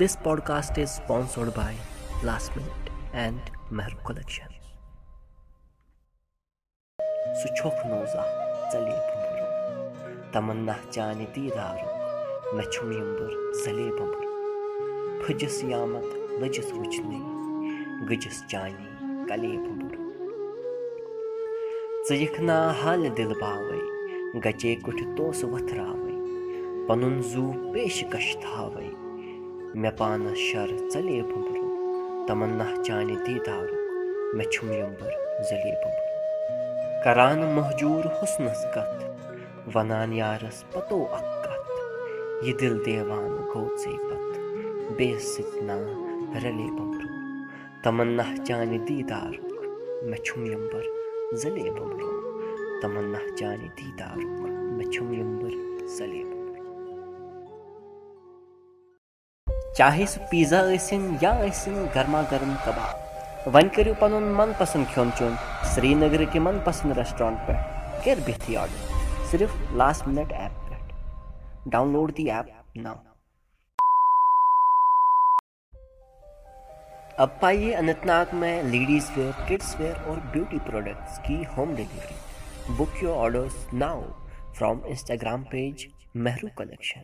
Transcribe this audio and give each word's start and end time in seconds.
This 0.00 0.14
podcast 0.14 0.78
is 0.78 0.92
sponsored 0.92 1.52
by 1.54 1.74
Last 2.22 2.54
Minute 2.54 2.90
and 3.12 3.40
Mehru 3.78 3.96
Collection. 4.08 4.50
سُہ 7.40 7.48
ژَلے 8.72 8.98
بُمبُر 9.08 10.30
تَمنا 10.32 10.76
چانہِ 10.90 11.26
ژَلے 13.64 13.88
بُمبُر 13.96 14.24
پھٕجِس 15.22 15.56
یامت 15.72 16.08
لٔجِس 16.40 16.68
ژٕ 22.08 22.16
یِکھ 22.22 22.40
نا 22.48 22.58
حالہِ 22.82 23.10
دِل 23.16 23.32
باوَے 23.40 23.80
گَچے 24.44 24.74
کُٹھِ 24.84 25.00
توسہٕ 25.16 25.50
وۄتھراوَے 25.52 26.14
پَنُن 26.86 27.20
زوٗ 27.32 27.50
پیشکش 27.72 28.26
تھاوَے 28.42 29.07
مےٚ 29.82 29.96
پانَس 29.98 30.38
شَر 30.48 30.70
ژَلے 30.92 31.18
بُمبرٕ 31.28 31.66
تَمنا 32.26 32.68
چانہِ 32.86 33.16
دیٖدارُک 33.26 33.82
مےٚ 34.36 34.50
چھُم 34.52 34.68
یِمبُر 34.80 35.12
ژَلے 35.48 35.74
بُمبُر 35.80 36.06
کَران 37.04 37.40
مہجوٗر 37.56 38.04
حُسنَس 38.16 38.62
کَتھ 38.74 39.02
وَنان 39.74 40.10
یارَس 40.20 40.58
پَتو 40.72 40.98
اَکھ 41.18 41.34
کَتھ 41.44 41.70
یہِ 42.44 42.52
دِل 42.60 42.74
دیوان 42.86 43.26
گوٚو 43.50 43.68
ژے 43.80 43.94
پَتہٕ 44.06 44.42
بیٚیِس 44.96 45.24
سۭتۍ 45.34 45.60
نا 45.68 45.76
رَلے 46.42 46.68
بُمبرٕ 46.76 47.12
تَمنا 47.82 48.26
چانہِ 48.46 48.78
دیٖدارُک 48.88 49.48
مےٚ 50.08 50.22
چھُم 50.24 50.40
یِمبُر 50.52 50.84
ژَلے 51.40 51.66
بُمبرٕ 51.76 52.12
تَمنا 52.80 53.20
چانہِ 53.38 53.68
دیٖدارُک 53.78 54.36
مےٚ 54.76 54.90
چھُم 54.92 55.08
چاہے 59.77 60.05
سُہ 60.05 60.19
پیٖزا 60.29 60.61
ٲسِنۍ 60.71 61.17
یا 61.21 61.33
ٲسِنۍ 61.41 61.85
گرما 61.95 62.21
گرم 62.31 62.53
کباب 62.65 63.47
وۄنۍ 63.53 63.69
کٔرِو 63.75 63.93
پنُن 63.99 64.23
من 64.37 64.51
پسنٛد 64.57 64.93
کھیوٚن 64.93 65.09
چیوٚن 65.17 65.35
سرینگرٕکہِ 65.73 66.39
من 66.41 66.59
پسنٛد 66.65 66.97
ریسٹورنٹ 66.97 67.47
پٮ۪ٹھ 67.47 68.03
کٔر 68.05 68.19
بِہتھٕے 68.25 68.57
آرڈر 68.57 69.25
صرف 69.31 69.55
لاسٹ 69.75 70.07
مِنٹ 70.07 70.33
ایپ 70.33 70.69
پٮ۪ٹھ 70.69 71.69
ڈاوُن 71.71 71.91
لوڈ 71.93 72.17
دی 72.17 72.29
ایپ 72.31 72.77
نو 72.77 72.93
अब 77.23 77.37
पाइए 77.41 77.71
अनंतनाग 77.79 78.33
में 78.33 78.63
लेडीज 78.71 79.09
वेयर 79.17 79.45
किड्स 79.47 79.75
वेयर 79.79 79.95
और 80.09 80.19
ब्यूटी 80.33 80.59
प्रोडक्ट्स 80.69 81.17
की 81.27 81.41
home 81.57 81.75
delivery 81.75 82.75
book 82.77 83.03
your 83.03 83.17
orders 83.17 83.67
now 83.73 84.01
from 84.57 84.81
Instagram 84.93 85.43
page 85.51 85.87
Mehru 86.25 86.49
collection 86.57 87.01